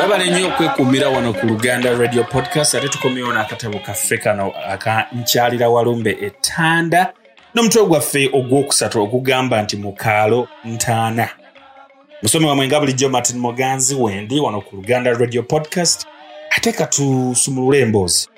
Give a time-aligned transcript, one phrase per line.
[0.00, 5.68] webale nnyo okwekuumira wano ku luganda radio podcast ate tukomyewo n'akatabo kaffe kano aka nkyalira
[5.68, 7.12] walumbe ettanda
[7.54, 11.28] n'omutwe gwaffe ogwokusatu ogugamba nti mukaalo ntaana.
[12.22, 16.06] Musomi wamwe nga bulijjo martin moganzi wendi wano ku luganda radio podcast
[16.56, 18.28] ate katusumulule emboozi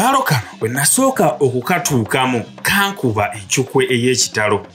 [0.00, 4.66] akaalo kano bwe nasooka okukatuukamu kankuba enkyukwe ey'ekitalo.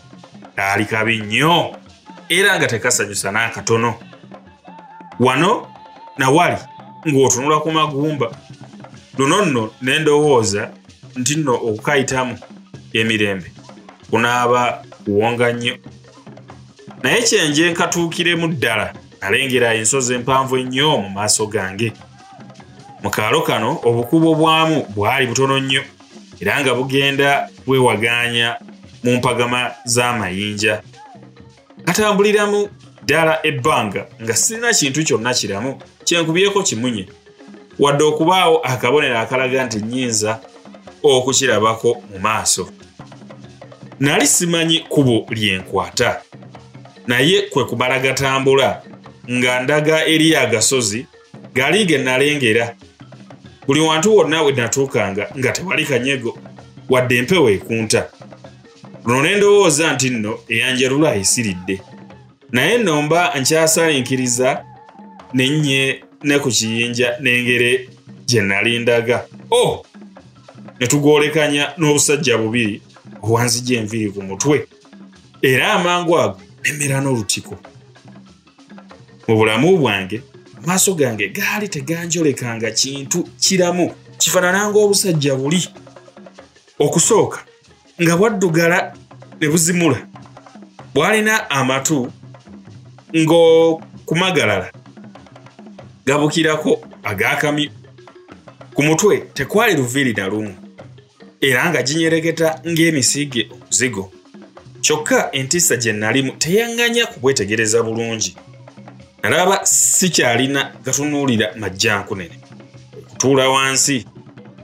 [0.55, 1.75] Kaali kabi nnyo
[2.29, 3.95] era nga tekasanyusa n'akatono.
[5.19, 5.67] Wano
[6.17, 6.57] nawali
[7.07, 8.27] ng'otunula ku magumba.
[9.17, 10.69] Luno nno ne ndowooza
[11.15, 12.37] nti nno okukayitamu
[12.93, 13.51] emirembe
[14.09, 15.75] kunaaba kuwonga nnyo.
[17.03, 21.93] Naye kyenje nkatuukiremu ddala nalengera ensozi empanvu ennyo mu maaso gange
[23.05, 25.83] mu kaalo kano obukubo bwamu bwali butono nnyo
[26.41, 28.57] era nga bugenda bwewaganya
[29.03, 30.81] mu mpagama z'amayinja.
[31.85, 32.69] Katambuliramu
[33.03, 37.07] ddala ebbanga nga sirina kintu kyonna kiramu kyenkubyeko kimunye.
[37.79, 40.39] Wadde okubaawo akabonero akalaga nti nnyinza
[41.03, 42.69] okukirabako mu maaso.
[43.99, 46.21] Nali simanyi kubo lyenkwata
[47.07, 48.81] naye kwe kumala gatambula
[49.31, 51.05] nga ndaga eri agasozi
[51.53, 52.75] gali ge nalengera
[53.67, 56.37] buli wantu wonna we natuukanga nga tewali kanyego
[56.89, 58.09] wadde empewo ekunta.
[59.05, 61.81] Luno ne ndowooza nti nno eyanjalula esiridde
[62.51, 64.65] naye nno mba nkyasalinkiriza
[65.33, 67.89] nennye ne ku kiyinja n'engere
[68.27, 69.25] gye nali ndaga.
[69.51, 69.61] O!
[69.61, 69.85] Oh!
[70.79, 72.81] ne tugwolekanya n'obusajja bubiri
[73.23, 74.67] obwanzija enviri ku mutwe.
[75.41, 77.55] Era amangu ago nemmera n'olutiko.
[79.27, 80.21] Mu bulamu bwange
[80.65, 83.91] amaaso gange gaali teganjolekanga kintu kiramu.
[84.17, 85.67] Kifaanananga obusajja buli
[86.79, 87.39] okusooka
[88.01, 88.93] nga bwaddugala
[89.41, 90.07] ne buzimula.
[90.93, 92.11] Bwalina amatu
[93.15, 94.71] ng'okumagalala
[96.05, 97.69] gabukirako agakamyu
[98.73, 100.55] ku mutwe tekwali luviiri na lumu
[101.41, 104.11] era nga ginyereketa ng'emisiige omuzigo.
[104.81, 108.35] Kyokka entiisa gye nalimu teyaŋŋanya kubwetegereza bulungi
[109.29, 112.39] nalaba sikyalina gatunuulira majjankunene
[113.25, 114.05] okutuula wansi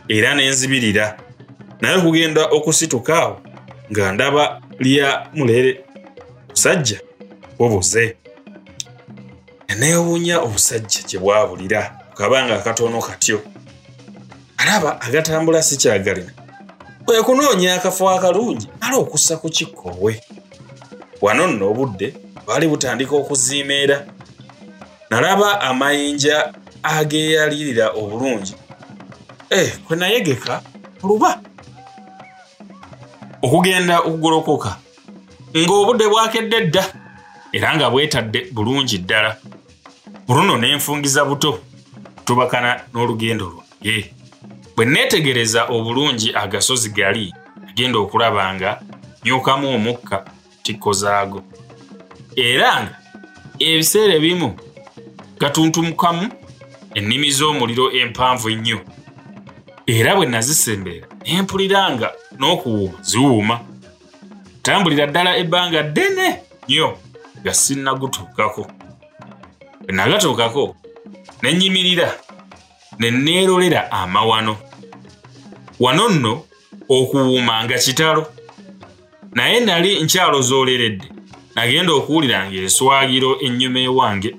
[0.07, 1.17] era ne nzibirira.
[1.81, 3.35] Naye okugenda okusituka
[3.91, 5.83] nga ndaba lya mulere
[6.49, 6.99] obusajja
[7.57, 8.15] bubuze
[9.79, 13.41] neewuunya obusajja gye bwabulira ku kabanga akatono katyo.
[14.57, 16.31] Alaba agatambula sikyagalina.
[17.05, 20.21] Kwe kunoonya akafo akalungi mala okussa ku kikkoowe
[21.21, 22.13] wano nno obudde
[22.45, 24.05] bwali butandika okuziima era
[25.11, 28.55] nalaba amayinja ageeyalirira obulungi.
[29.49, 30.61] Eh, kwe nayegeka
[31.03, 31.41] luba.
[33.41, 34.77] Okugenda okugolokoka
[35.57, 36.83] ng'obudde bwakedde dda
[37.53, 39.37] era nga bwetadde bulungi ddala.
[40.27, 41.59] Oluno ne nfungiza buto
[42.25, 44.13] tubakana n'olugendo lwange
[44.75, 47.33] bwe neetegereza obulungi agasozi gali
[47.69, 48.81] agenda okulaba nga
[49.25, 50.25] nyukamu omukka
[50.63, 51.43] tikko zaago
[52.35, 52.95] era nga
[53.59, 54.55] ebiseera ebimu
[55.41, 56.29] gatuntumukamu
[56.93, 58.79] ennimi z'omuliro empanvu ennyo.
[59.87, 62.07] Era bwe nazisemberera ne mpulira nga
[62.39, 63.55] n'okuwuuma ziwuuma.
[64.61, 66.27] Tambulira ddala ebbanga ddene
[66.67, 66.97] nnyo
[67.41, 68.63] nga sinnagutuukako.
[69.81, 70.75] Bwe nagatuukako
[71.41, 72.07] ne nnyimirira
[72.99, 74.57] ne neerolera amawano.
[75.79, 76.33] Wano nno
[76.89, 78.23] okuwuuma nga kitalo.
[79.33, 81.07] Naye nali nkyalozooleredde
[81.55, 84.31] nagenda okuwulira ng'eswagiro ennyuma ewange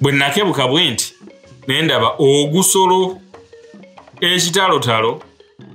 [0.00, 1.14] bwe nakebuka bwe nti
[1.66, 3.18] ne ndaba ogusolo
[4.20, 5.22] ekitalotalo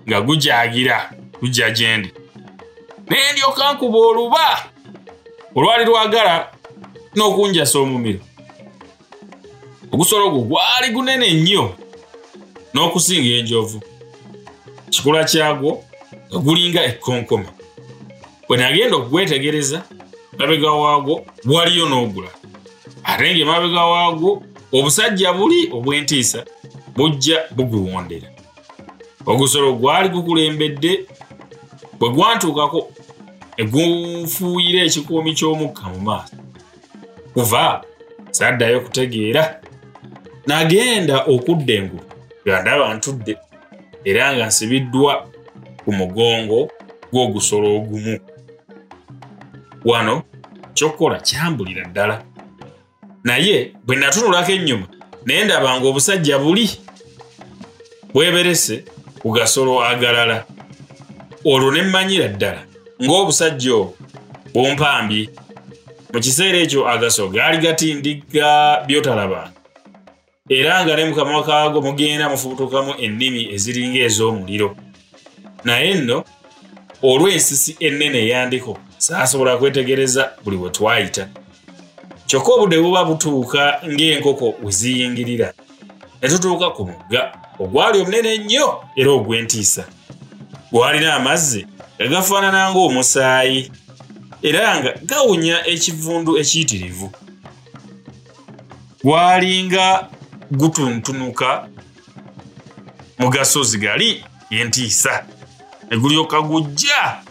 [0.08, 0.98] nga gujagira
[1.40, 2.10] gujja gye ndi.
[3.10, 4.46] Ne ndyoka nkuba oluba
[5.56, 6.52] olwali lwagala
[7.16, 8.20] n'okunjasa omumiro.
[9.92, 11.76] Ogusolo gwo gwali gunene nnyo
[12.74, 13.82] n'okusinga enjovu.
[14.90, 15.84] Kikula kyagwo
[16.30, 17.50] nga gulinga ekkonkoma.
[18.48, 19.84] Bwe nagenda okugwetegereza
[20.38, 22.30] mabega waagwo waliyo n'ogula
[23.14, 26.46] ate ng'emabega waagwo obusajja buli obw'entiisa
[26.96, 28.28] bujja buguwondera.
[29.26, 30.92] Ogusolo gwali gukulembedde
[32.00, 32.80] bwe gwantuukako
[33.58, 36.36] egunfuuyira ekikuumi ky'omukka mu maaso.
[37.34, 37.82] Kuva
[38.32, 39.62] saddayo kutegeera
[40.48, 42.06] nagenda okudda engulu.
[42.46, 43.38] Nga ndaba ntudde
[44.06, 45.14] era nga nsibiddwa
[45.84, 46.60] ku mugongo
[47.12, 48.20] gw'ogusolo ogumu.
[49.86, 50.24] Wano
[50.74, 52.16] kyokkola kyambulira ddala
[53.24, 54.88] naye bwe natunulako ennyuma
[55.26, 56.70] naye ndaba nga obusajja buli
[58.14, 58.84] bweberese
[59.22, 60.46] ku gasolo agalala.
[61.46, 62.62] Olwo ne mmanyira ddala
[63.04, 63.94] ng'obusajja obwo
[64.54, 65.30] bumpambye
[66.14, 69.52] mu kiseera ekyo agasolo gaali gatindiga byotalabanga
[70.50, 74.76] era nga ne mukamwa kaago mugenda mufubutukamu ennimi eziringa ez'omuliro.
[75.64, 76.24] Naye nno
[77.04, 81.28] olw'ensisi ennene eyandiko saasobola kwetegereza buli bwe twayita
[82.28, 85.54] kyokka obudde buba butuuka ng'enkoko we ziyingirira
[86.22, 87.22] ne tutuuka ku mugga
[87.60, 89.84] ogwali omunene ennyo era ogw'entiisa.
[90.72, 93.72] Gwalina amazzi nga gafaanana ng'omusaayi
[94.42, 97.12] era nga gawunya ekivundu ekiyitirivu.
[99.04, 100.10] Gwalinga
[100.52, 101.68] gutuntunuka
[103.20, 105.26] mu gasozi gali yentiisa
[105.90, 107.22] ne gulyoka gujja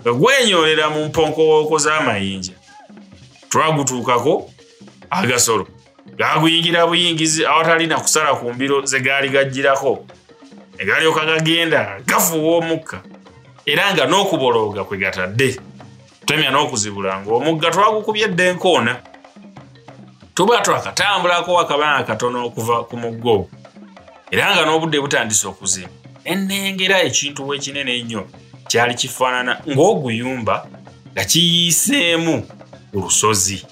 [0.00, 2.59] nga gwenyolera mu mponkowooko z'amayinja
[3.50, 4.50] twagutuukako
[5.10, 5.66] agasolo.
[6.16, 10.06] Gaguyingira buyingizi awatali na kusala ku mbiro ze gaali gajjirako.
[10.78, 13.02] Ne galyoka gagenda gafuuwa omukka.
[13.66, 15.60] Era nga n'okubolooga kwe gatadde.
[16.20, 18.96] Tutemya n'okuzibula ng'omugga twagukubye dde enkoona.
[20.34, 23.50] Tuba twakatambulako akabanga katono okuva ku mugga ogwo.
[24.30, 28.22] Era nga n'obudde butandise okuzimba ennengera ekintu wekinene ennyo
[28.68, 30.66] kyali kifaanana ng'oguyumba
[31.12, 32.46] nga kiyiiseemu
[32.90, 33.62] ku lusozi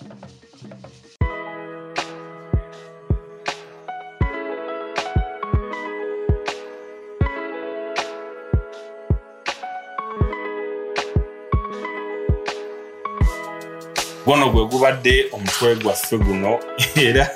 [14.27, 16.59] guno gwe gubadde omutwe gwaffe guno
[16.97, 17.31] era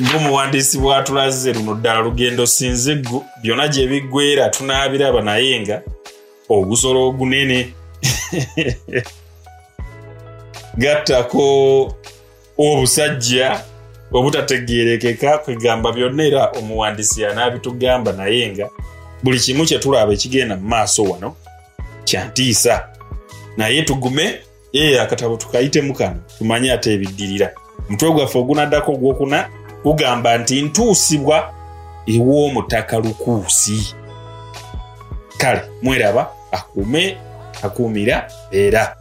[0.00, 5.82] ngaomuwandiisi bwatulaze luno ddala lugendo sinzeggu byonna gye biggwera tunaabiraba naye nga
[6.48, 7.58] ogusolo ogunene
[10.76, 11.94] gattako
[12.58, 13.60] obusajja
[14.12, 18.68] obutategerekeka kwegamba byonna era omuwandiisi yanaabitugamba naye nga
[19.22, 21.34] buli kimu kye tulaba ekigenda mu maaso wano
[22.04, 22.88] kyantiisa
[23.56, 24.40] naye tugume
[24.74, 27.52] ee akatabo tukayitemu kano tumanye ate ebiddirira.
[27.88, 29.48] Omutwe gwaffe ogunaddako ogwokuna
[29.82, 31.54] kugamba nti ntuusibwa
[32.06, 33.94] ew'omutaka lukuusi.
[35.38, 37.16] Kale mweraba akuume
[37.62, 38.96] akuumira era